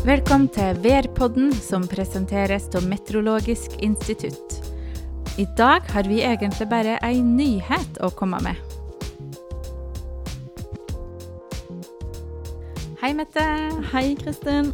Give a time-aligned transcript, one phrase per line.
[0.00, 4.54] Velkommen til Værpodden, som presenteres av Meteorologisk institutt.
[5.36, 8.56] I dag har vi egentlig bare ei nyhet å komme med.
[13.02, 13.44] Hei, Mette.
[13.92, 14.72] Hei, Kristin.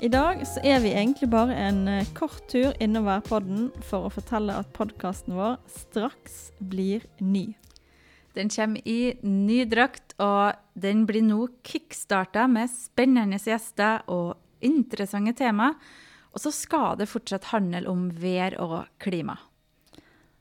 [0.00, 4.14] I dag så er vi egentlig bare en eh, kort tur innom Værpodden for å
[4.16, 7.50] fortelle at podkasten vår straks blir ny.
[8.34, 14.34] Den kommer i ny drakt, og den blir nå kickstarta med spennende gjester og
[14.64, 15.70] interessante tema.
[16.34, 19.36] Og så skal det fortsatt handle om vær og klima.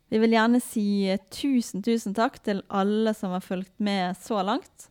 [0.09, 0.88] Vi vil gjerne si
[1.33, 4.89] tusen, tusen takk til alle som har fulgt med så langt.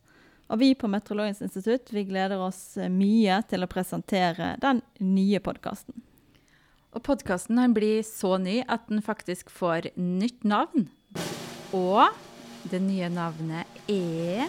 [0.51, 5.95] Og vi på Meteorologisk institutt vi gleder oss mye til å presentere den nye podkasten.
[6.93, 10.91] Og podkasten blir så ny at den faktisk får nytt navn.
[11.73, 12.05] Og
[12.71, 14.47] det nye navnet er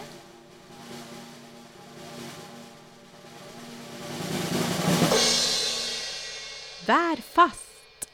[6.84, 8.08] Værfast.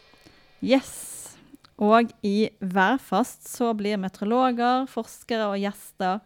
[0.62, 1.36] Yes.
[1.76, 6.20] Og i Værfast så blir meteorologer, forskere og gjester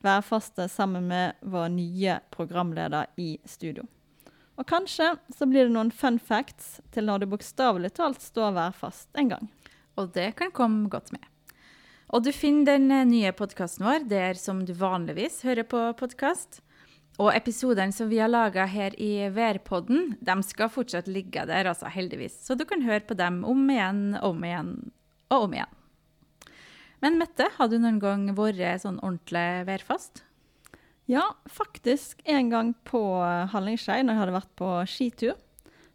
[0.00, 3.84] værfaste sammen med vår nye programleder i studio.
[4.56, 9.08] Og kanskje så blir det noen fun facts til når det bokstavelig talt står værfast
[9.20, 9.50] en gang.
[9.96, 11.24] Og det kan komme godt med.
[12.10, 16.58] Og du finner den eh, nye podkasten vår der som du vanligvis hører på podkast.
[17.22, 21.90] Og episodene som vi har laga her i Værpodden, de skal fortsatt ligge der, altså
[21.92, 22.38] heldigvis.
[22.46, 24.72] Så du kan høre på dem om igjen, om igjen
[25.30, 25.76] og om igjen.
[27.04, 30.24] Men Mette, har du noen gang vært sånn ordentlig værfast?
[31.10, 33.00] Ja, faktisk en gang på
[33.52, 35.38] Hallingskei når jeg hadde vært på skitur.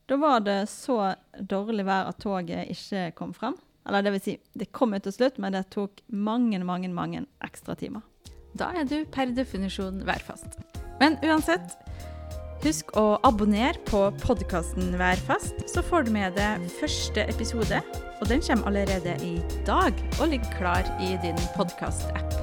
[0.07, 3.57] Da var det så dårlig vær at toget ikke kom frem.
[3.85, 7.25] Eller det vil si, det kom jo til slutt, men det tok mange, mange, mange
[7.45, 8.01] ekstra timer.
[8.57, 10.57] Da er du per definisjon værfast.
[11.01, 11.75] Men uansett,
[12.63, 17.83] husk å abonnere på podkasten Værfast, så får du med deg første episode.
[18.21, 19.35] Og den kommer allerede i
[19.67, 22.41] dag og ligger klar i din podkast-app.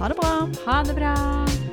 [0.00, 0.36] Ha det bra.
[0.66, 1.69] Ha det bra.